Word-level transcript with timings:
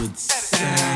would 0.00 0.18
sound. 0.18 0.95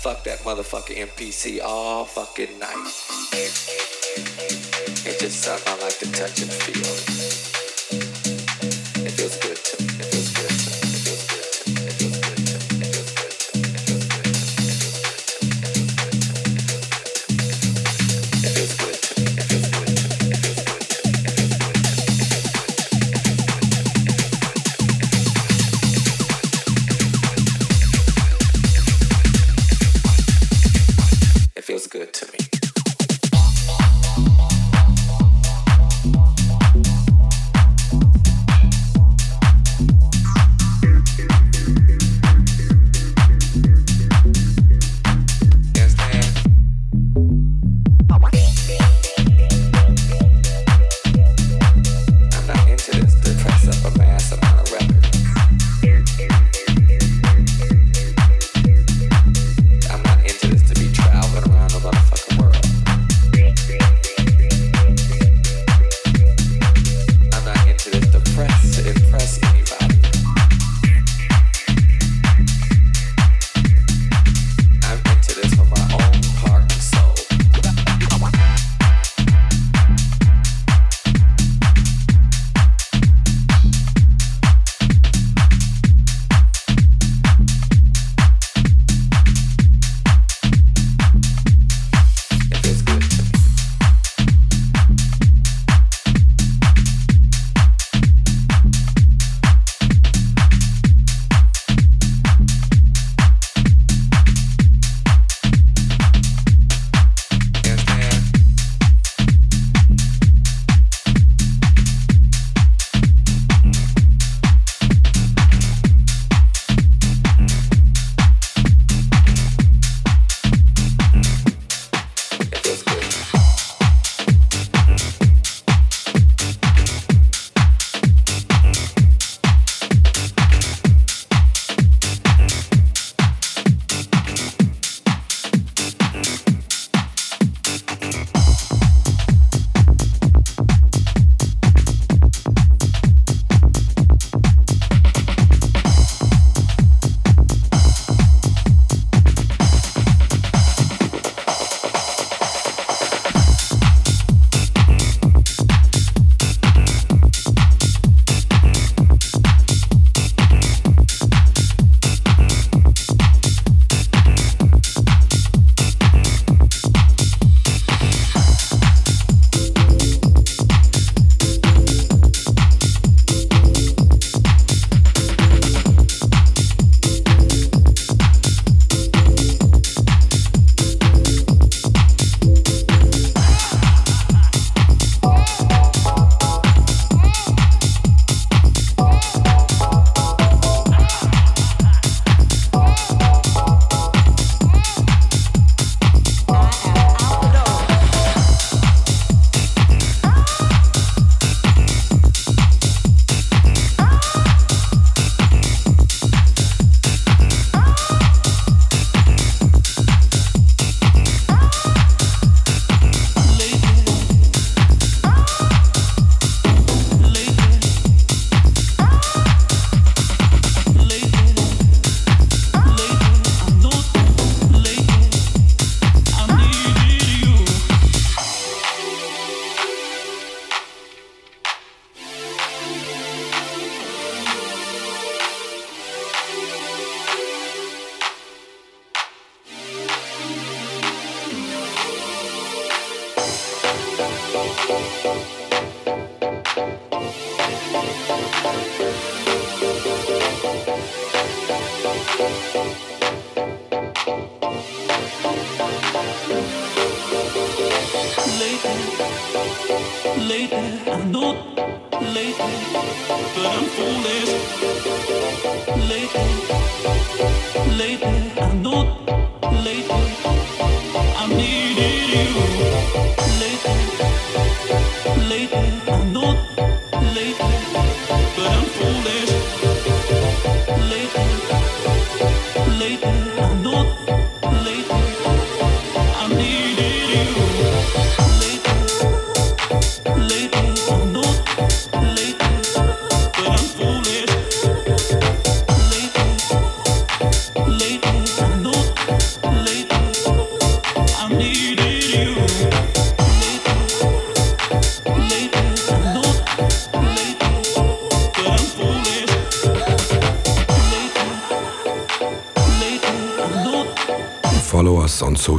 fuck 0.00 0.24
that 0.24 0.38
motherfucker 0.38 0.96
MPC 0.96 1.60
all 1.62 2.06
fucking 2.06 2.58
night. 2.58 2.74
It's 5.04 5.18
just 5.20 5.42
something 5.42 5.74
I 5.74 5.78
like 5.82 5.98
to 5.98 6.10
touch 6.10 6.40
and 6.40 6.50
feel. 6.50 6.96
It 9.04 9.10
feels 9.10 9.36
good 9.36 9.56
to 9.58 9.84
me. 9.84 9.89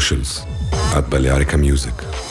Socials 0.01 0.43
at 0.95 1.05
Balearica 1.09 1.57
Music. 1.57 2.30